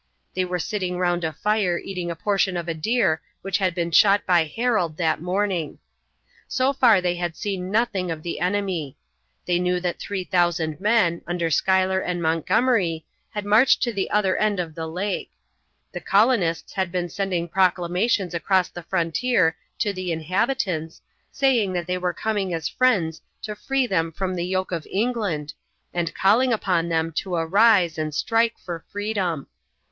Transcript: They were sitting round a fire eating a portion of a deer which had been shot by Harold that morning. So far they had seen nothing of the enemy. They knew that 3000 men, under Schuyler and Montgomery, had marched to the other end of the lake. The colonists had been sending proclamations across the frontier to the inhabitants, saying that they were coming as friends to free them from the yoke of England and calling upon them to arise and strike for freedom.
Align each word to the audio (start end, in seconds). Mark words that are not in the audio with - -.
They 0.33 0.45
were 0.45 0.57
sitting 0.57 0.97
round 0.97 1.23
a 1.23 1.31
fire 1.31 1.77
eating 1.77 2.09
a 2.09 2.15
portion 2.15 2.57
of 2.57 2.67
a 2.67 2.73
deer 2.73 3.21
which 3.43 3.59
had 3.59 3.75
been 3.75 3.91
shot 3.91 4.25
by 4.25 4.45
Harold 4.45 4.97
that 4.97 5.21
morning. 5.21 5.77
So 6.47 6.73
far 6.73 7.01
they 7.01 7.17
had 7.17 7.35
seen 7.35 7.69
nothing 7.69 8.09
of 8.09 8.23
the 8.23 8.39
enemy. 8.39 8.97
They 9.45 9.59
knew 9.59 9.79
that 9.81 9.99
3000 9.99 10.79
men, 10.81 11.21
under 11.27 11.51
Schuyler 11.51 11.99
and 11.99 12.19
Montgomery, 12.19 13.05
had 13.29 13.45
marched 13.45 13.83
to 13.83 13.93
the 13.93 14.09
other 14.09 14.35
end 14.37 14.59
of 14.59 14.73
the 14.73 14.87
lake. 14.87 15.29
The 15.91 16.01
colonists 16.01 16.73
had 16.73 16.91
been 16.91 17.07
sending 17.07 17.47
proclamations 17.47 18.33
across 18.33 18.69
the 18.69 18.81
frontier 18.81 19.55
to 19.77 19.93
the 19.93 20.11
inhabitants, 20.11 20.99
saying 21.31 21.73
that 21.73 21.85
they 21.85 21.99
were 21.99 22.11
coming 22.11 22.55
as 22.55 22.67
friends 22.67 23.21
to 23.43 23.55
free 23.55 23.85
them 23.85 24.11
from 24.11 24.33
the 24.33 24.47
yoke 24.47 24.71
of 24.71 24.87
England 24.89 25.53
and 25.93 26.11
calling 26.15 26.51
upon 26.51 26.89
them 26.89 27.11
to 27.17 27.35
arise 27.35 27.99
and 27.99 28.15
strike 28.15 28.57
for 28.57 28.83
freedom. 28.91 29.45